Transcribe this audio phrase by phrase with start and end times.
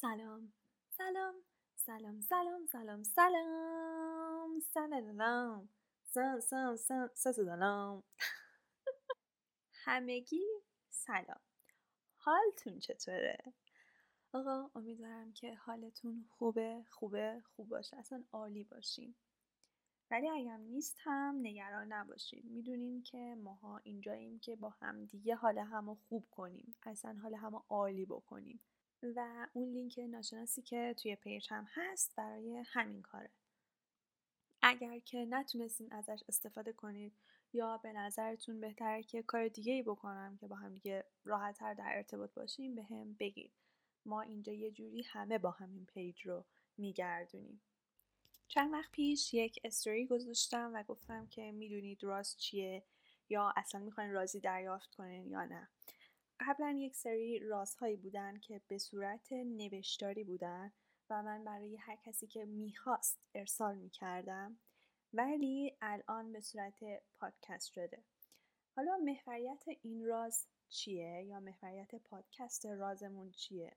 [0.00, 0.52] سلام.
[0.90, 1.34] سلام.
[1.76, 4.60] سلام سلام سلام سلام.
[4.60, 5.68] سلام.
[6.04, 6.40] سلام
[6.76, 8.02] سلام سلام
[9.72, 10.44] همگی
[10.90, 11.40] سلام.
[12.16, 13.38] حالتون چطوره؟
[14.32, 17.96] آقا امیدوارم که حالتون خوبه خوبه خوب باشه.
[17.96, 19.14] اصلا عالی باشین.
[20.10, 25.58] ولی اگر نیست هم نگران نباشید می‌دونیم که ماها اینجاییم که با هم دیگه حال
[25.58, 26.76] همو خوب کنیم.
[26.82, 28.60] اصلا حال همو عالی بکنیم.
[29.02, 33.30] و اون لینک ناشناسی که توی page هم هست برای همین کاره.
[34.62, 37.12] اگر که نتونستین ازش استفاده کنید
[37.52, 41.96] یا به نظرتون بهتره که کار دیگه ای بکنم که با هم دیگه راحتتر در
[41.96, 43.52] ارتباط باشیم بهم بگید.
[44.04, 46.44] ما اینجا یه جوری همه با همین page رو
[46.76, 47.60] میگردونیم.
[48.48, 52.82] چند وقت پیش یک استوری گذاشتم و گفتم که می‌دونید راز چیه
[53.28, 55.68] یا اصلا می‌خواین رازی دریافت کنین یا نه.
[56.40, 60.72] قبلا یک سری رازهایی بودن که به صورت نوشتاری بودن
[61.10, 64.58] و من برای هر کسی که می‌خواست ارسال می‌کردم
[65.12, 66.84] ولی الان به صورت
[67.20, 68.04] پادکست شده.
[68.76, 73.76] حالا محوریت این راز چیه یا محوریت پادکست رازمون چیه؟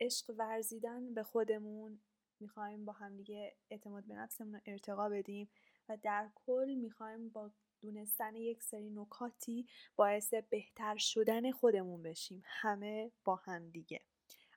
[0.00, 2.00] عشق ورزیدن به خودمون
[2.40, 5.48] می‌خوایم با همدیگه اعتماد به نفسمون رو ارتقا بدیم.
[5.88, 13.10] و در کل می‌خوایم با دونستن یک سری نکاتی باعث بهتر شدن خودمون بشیم همه
[13.24, 14.00] با هم دیگه.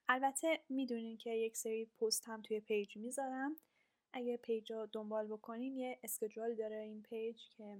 [0.08, 3.56] البته می‌دونین که یک سری پست هم توی پیج می‌ذارم.
[4.14, 7.78] اگه پیج رو دنبال بکنین یه schedule داره این پیج که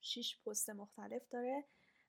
[0.00, 1.64] 6 پست مختلف داره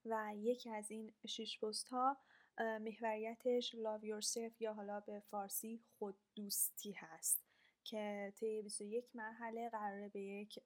[0.05, 2.17] و یکی از این 6 پست ها
[2.57, 7.50] محوریتش love yourself یا حالا به فارسی خود دوستی هست.
[7.83, 10.59] که طی 21 مرحله قراره به یک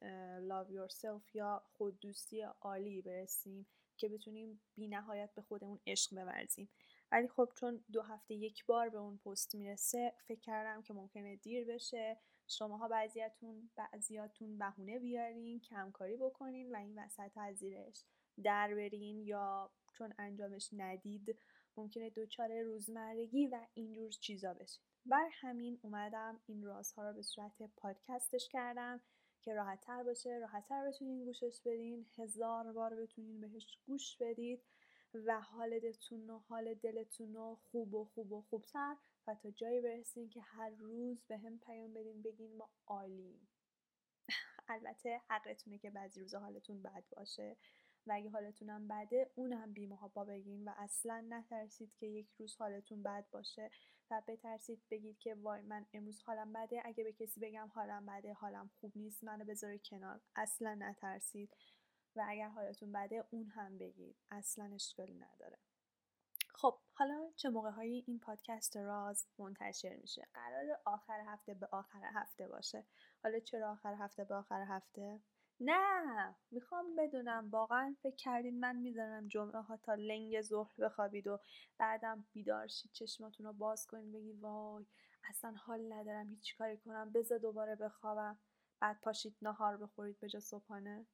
[0.49, 6.69] love yourself یا خود دوستی عالی برسیم که بتونیم بی نهایت به خودمون عشق بورزیم.
[7.11, 11.35] ولی خب چون دو هفته یک بار به اون پست می‌رسه فکر کردم که ممکنه
[11.35, 12.17] دیر بشه.
[12.47, 18.03] شماها بعضیاتون بعضیاتون بهونه بیارین کمکاری بکنین و این وسط از زیرش
[18.43, 21.39] در برین یا چون انجامش ندید
[21.77, 24.83] ممکنه دچار روزمرگی و اینجور چیزا بشین.
[25.05, 29.01] بر همین اومدم این رازها رو به صورت پادکستش کردم
[29.41, 32.05] که راحتتر باشه راحتتر بتونین گوشش بدین.
[32.17, 34.61] هزار بار بتونین بهش گوش بدید
[35.13, 38.95] و حالتون و حال دلتون رو خوب و خوب و خوبتر
[39.27, 43.47] و تا جایی برسین که هر روز به هم پیام بدین بگین ما عالیم.
[44.69, 47.57] البته حقتونه که بعضی روزا حالتون بد باشه.
[48.07, 53.25] و اگه حالتونم بده اونم بیمهابا بگین و اصلا نترسید که یک روز حالتون بد
[53.31, 53.71] باشه
[54.11, 56.81] و بترسید بگید که وای من امروز حالم بده.
[56.85, 60.21] اگه به کسی بگم حالم بده حالم خوب نیست منو بذاری کنار.
[60.35, 61.55] اصلا نترسید
[62.15, 64.15] و اگر حالتون بده اون هم بگید.
[64.31, 65.57] اصلا اشکالی نداره.
[66.49, 72.01] خب حالا چه موقع هایی این پادکست راز منتشر میشه؟ قرار آخر هفته به آخر
[72.13, 72.85] هفته باشه.
[73.23, 75.19] حالا چرا آخر هفته به آخر هفته؟
[75.59, 77.49] نه می‌خوام بدونم.
[77.51, 81.39] واقعا فکر کردین من می‌ذارم جمعه ها تا لنگ ظهر بخوابید و
[81.77, 84.85] بعدم بیدار شید چشماتون رو باز کنید بگی وای
[85.29, 88.39] اصلا حال ندارم هیچ کاری کنم بذار دوباره بخوابم.
[88.79, 91.05] بعد پاشید نهار بخورید به جا صبحانه.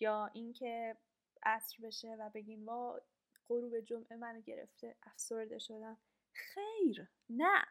[0.00, 0.96] یا اینکه
[1.42, 3.00] عصر بشه و بگین وا
[3.48, 5.98] غروب جمعه منو گرفته افسرده شدم.
[6.32, 7.08] خیر.
[7.30, 7.64] نه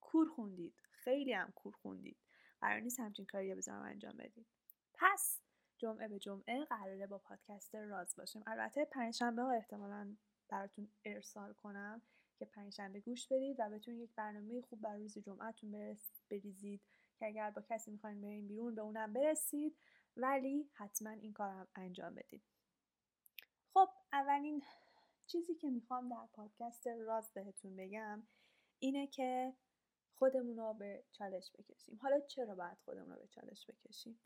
[0.00, 0.74] کور خوندید.
[0.92, 2.16] خیلی هم کور خوندید.
[2.60, 4.46] قرار نیست همچین کاری بذارم انجام بدید
[4.94, 5.40] پس
[5.78, 10.16] جمعه به جمعه قراره با پادکست راز باشیم البته پنجشنبه ها احتمالا
[10.48, 12.02] براتون ارسال کنم
[12.38, 15.96] که پنجشنبه گوش بدید و بتونید یک برنامه خوب بر روز جمعهتون
[16.30, 16.82] بریزید
[17.18, 19.76] که اگر با کسی می‌خواین برین بیرون به اونم برسید
[20.16, 22.42] ولی حتما این کارم انجام بدید.
[23.74, 24.62] خب اولین
[25.26, 28.22] چیزی که می‌خوام در پادکست راز بهتون بگم
[28.78, 29.54] اینه که
[30.14, 31.98] خودمون رو به چالش بکشیم.
[32.02, 34.20] حالا چرا باید خودمون رو به چالش بکشیم؟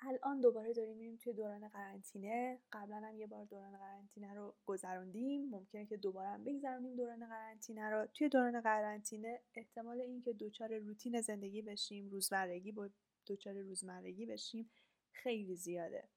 [0.00, 2.58] الان دوباره داریم میریم توی دوران قرنطینه.
[2.72, 5.48] قبلا هم یه بار دوران قرنطینه رو گذروندیم.
[5.50, 8.06] ممکنه که دوباره هم بگذرونیم دوران قرنطینه رو.
[8.06, 12.88] توی دوران قرنطینه احتمال اینکه دچار روتین زندگی بشیم روزمرگی با
[13.26, 14.70] دچار روزمرگی بشیم
[15.12, 16.08] خیلی زیاده.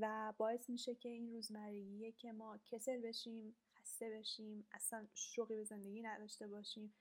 [0.00, 5.64] و باعث میشه که این روزمرگیه که ما کسل بشیم خسته بشیم اصلا شوقی به
[5.64, 6.94] زندگی نداشته باشیم.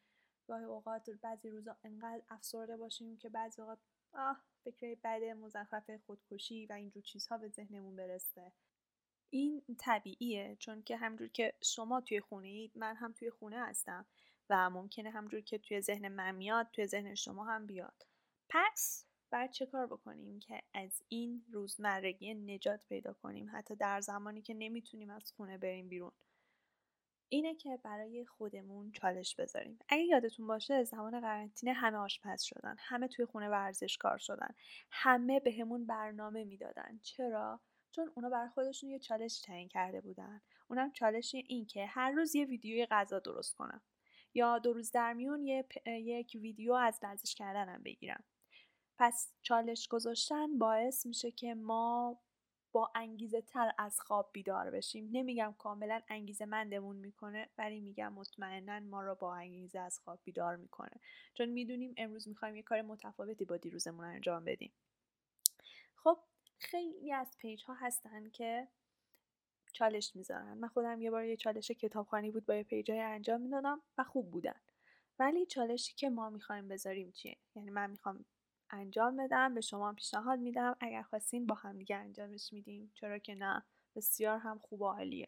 [0.48, 3.80] گاهی اوقات بعضی روزا انقدر افسرده باشیم که بعضی اوقات
[4.16, 8.52] آه فکر بد مزخرف خودکشی و اینجور چیزها به ذهنمون برسه.
[9.30, 14.06] این طبیعیه چون که همجور که شما توی خونه اید من هم توی خونه هستم
[14.50, 18.06] و ممکنه همجور که توی ذهن من میاد توی ذهن شما هم بیاد.
[18.50, 24.42] پس باید چه کار بکنیم که از این روزمرگی نجات پیدا کنیم؟ حتی در زمانی
[24.42, 26.12] که نمی‌تونیم از خونه بریم بیرون.
[27.30, 29.80] اینه که برای خودمون چالش بذاریم.
[29.89, 34.56] اگه یادتون باشه زمان قرنطینه همه آشپز شدن همه توی خونه ورزشکار شدن
[34.92, 37.00] همه بهمون برنامه می‌دادن.
[37.04, 37.62] چرا؟
[37.92, 40.42] چون اونا برای خودشون یه چالش تعیین کرده بودن.
[40.68, 43.81] اونم چالش این که هر روز یه ویدیوی غذا درست کنم
[44.33, 48.24] یا دو روز در میون یه یک ویدیو از ورزش کردنم بگیرم.
[48.98, 52.19] پس چالش گذاشتن باعث میشه که ما
[52.75, 55.10] با انگیزه تر از خواب بیدار بشیم.
[55.12, 60.56] نمیگم کاملا انگیزه مندمون می‌کنه ولی میگم مطمئنا ما رو با انگیزه از خواب بیدار
[60.56, 61.00] می‌کنه.
[61.33, 64.72] چون می‌دونیم امروز می‌خوایم یه کار متفاوتی با دیروزمون انجام بدیم.
[65.95, 66.19] خب
[66.60, 68.68] خیلی از پیج ها هستن که
[69.74, 70.57] چالش می‌ذارن.
[70.57, 74.04] من خودم یه بار یه چالش کتابخوانی بود با یه پیج های انجام می‌دادم و
[74.04, 74.62] خوب بودن.
[75.19, 78.25] ولی چالشی که ما می‌خوایم بذاریم چیه؟ یعنی من می‌خوام
[78.70, 80.76] انجام بدم به شما پیشنهاد میدم.
[80.80, 83.64] اگر خواستین با هم دیگه انجامش میدیم چرا که نه.
[83.96, 85.28] بسیار هم خوب و عالیه.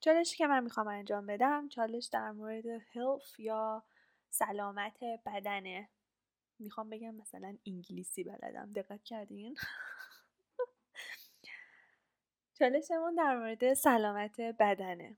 [0.00, 3.84] چالشی که من می‌خوام انجام بدم چالش در مورد health یا
[4.30, 5.88] سلامت بدنه.
[6.58, 8.72] می‌خوام بگم مثلا انگلیسی بلدم.
[8.72, 9.56] دقت کردین؟
[12.58, 15.16] چالشمون در مورد سلامت بدنه.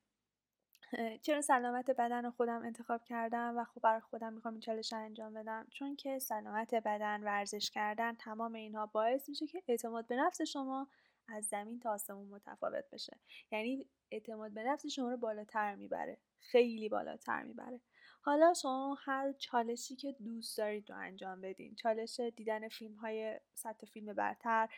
[1.23, 5.67] چرا سلامت بدن خودم انتخاب کردم و خب برای خودم می‌خوام این چالش انجام بدم؟
[5.71, 10.89] چون که سلامت بدن ورزش کردن تمام اینها باعث میشه که اعتماد به نفس شما
[11.29, 13.17] از زمین تا آسمون متفاوت بشه.
[13.53, 17.81] یعنی اعتماد به نفس شما رو بالاتر می‌بره خیلی بالاتر می‌بره.
[18.21, 21.75] حالا شما هر چالشی که دوست دارید رو انجام بدین.
[21.75, 24.69] چالش دیدن فیلم های سطح فیلم برتر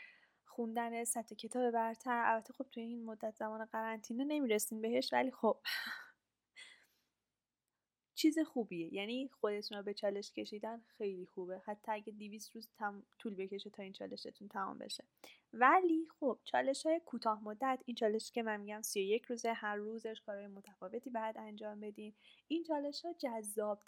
[0.50, 2.23] خوندن سطح کتاب برتر.
[2.26, 5.56] البته خب توی این مدت زمان قرنطینه نمی‌رسیم بهش ولی خب.
[8.14, 8.94] چیز خوبیه.
[8.94, 11.58] یعنی خودتون رو به چالش کشیدن خیلی خوبه.
[11.67, 12.69] حتی اگه 200 روز
[13.19, 15.05] طول بکشه تا این چالشتون تمام بشه.
[15.52, 20.20] ولی خب چالش های کوتاه مدت این چالش که من میگم 31 روزه هر روزش
[20.20, 22.14] کارهای متفاوتی بعد انجام بدین.
[22.49, 23.82] این چالش ها جذاب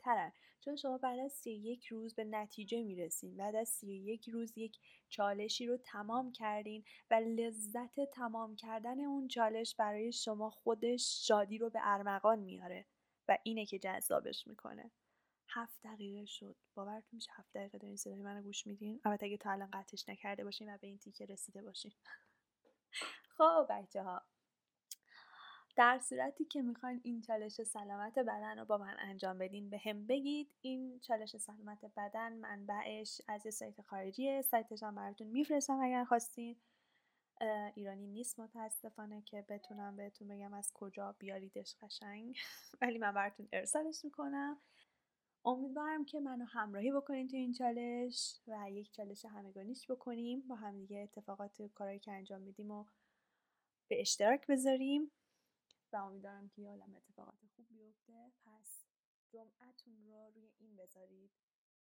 [0.60, 3.36] چون شما بعد از 31 روز به نتیجه می‌رسین.
[3.36, 4.78] بعد از 31 روز یک
[5.08, 11.70] چالشی رو تمام کردین و لذت تمام کردن اون چالش برای شما خودش شادی رو
[11.70, 12.86] به ارمغان میاره
[13.28, 14.90] و اینه که جذابش می‌کنه.
[15.54, 16.56] هفت دقیقه شد.
[16.74, 20.44] باورتون میشه هفت دقیقه دارین صدای منو گوش میدین؟ البته اگه تا الان قطعش نکرده
[20.44, 21.92] باشین و به این تیکه رسیده باشین.
[23.36, 24.22] خب بچه ها
[25.76, 30.06] در صورتی که می‌خواین این چالش سلامت بدن رو با من انجام بدین به هم
[30.06, 30.48] بگید.
[30.60, 36.56] این چالش سلامت بدن منبعش از یه سایت خارجیه سایتش هم براتون میفرستم اگر خواستین.
[37.74, 42.38] ایرانی نیست متاسفانه که بتونم بهتون بگم از کجا بیاریدش قشنگ.
[42.80, 44.60] ولی من براتون ارسالش می‌کنم.
[45.44, 50.40] امیدوارم که منو همراهی بکنین تو این چالش و یک چالش همگانیش بکنیم.
[50.40, 52.84] با همدیگه اتفاقات کارهایی که انجام میدیم و
[53.88, 55.10] به اشتراک بذاریم.
[55.92, 58.32] و امیدوارم که یه اتفاقات خوب بیفته.
[58.44, 58.84] پس
[59.32, 61.30] جمعتون رو روی این بذارید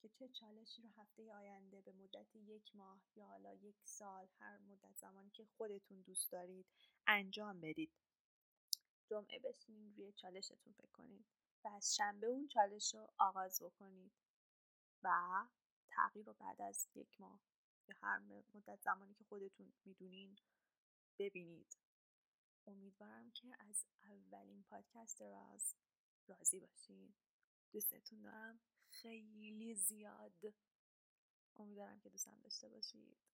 [0.01, 4.57] که چه چالشی رو هفته آینده به مدت یک ماه یا حالا یک سال هر
[4.57, 6.65] مدت زمانی که خودتون دوست دارید
[7.07, 7.91] انجام بدید.
[9.09, 11.25] جمعه بشینید روی چالشتون فکر کنید
[11.63, 14.11] و از شنبه اون چالش رو آغاز بکنید
[15.03, 15.11] و
[15.89, 17.41] تغییر رو بعد از یک ماه
[17.87, 18.19] یا هر
[18.53, 20.37] مدت زمانی که خودتون می‌دونین
[21.19, 21.77] ببینید.
[22.67, 25.75] امیدوارم که از اولین پادکست راز
[26.27, 27.13] راضی باشین.
[27.71, 28.59] دوستتون دارم.
[28.89, 30.53] خیلی زیاد.
[31.55, 33.30] امیدوارم که دوستم داشته باشید.